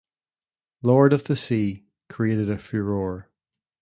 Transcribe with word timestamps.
"Lord 0.81 1.13
of 1.13 1.25
the 1.25 1.35
Sea" 1.35 1.85
created 2.09 2.49
a 2.49 2.57
furore. 2.57 3.29